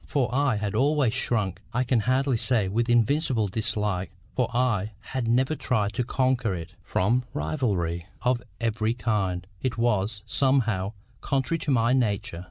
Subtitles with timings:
[0.07, 5.27] For I had always shrunk, I can hardly say with invincible dislike, for I had
[5.27, 11.69] never tried to conquer it, from rivalry of every kind: it was, somehow, contrary to
[11.71, 12.39] my nature.